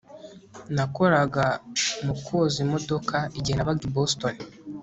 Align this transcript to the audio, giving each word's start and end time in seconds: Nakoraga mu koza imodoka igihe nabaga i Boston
Nakoraga 0.75 1.45
mu 2.05 2.13
koza 2.25 2.57
imodoka 2.65 3.15
igihe 3.37 3.55
nabaga 3.55 3.83
i 3.87 3.91
Boston 3.95 4.35